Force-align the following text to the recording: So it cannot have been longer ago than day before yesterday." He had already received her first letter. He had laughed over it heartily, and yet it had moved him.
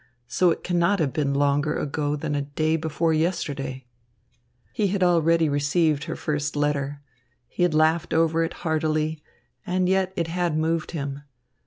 So 0.27 0.49
it 0.49 0.63
cannot 0.63 0.97
have 0.97 1.13
been 1.13 1.35
longer 1.35 1.75
ago 1.77 2.15
than 2.15 2.49
day 2.55 2.75
before 2.75 3.13
yesterday." 3.13 3.85
He 4.73 4.87
had 4.87 5.03
already 5.03 5.47
received 5.47 6.05
her 6.05 6.15
first 6.15 6.55
letter. 6.55 7.01
He 7.47 7.61
had 7.61 7.75
laughed 7.75 8.11
over 8.11 8.43
it 8.43 8.53
heartily, 8.65 9.21
and 9.63 9.87
yet 9.87 10.11
it 10.15 10.25
had 10.25 10.57
moved 10.57 10.89
him. 10.89 11.21